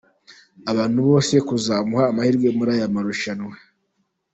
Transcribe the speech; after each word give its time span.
abantu 0.71 0.99
bose 1.09 1.33
kuzamuha 1.47 2.05
amahirwe 2.11 2.47
muri 2.57 2.69
aya 2.75 2.93
marushanwa. 2.93 3.55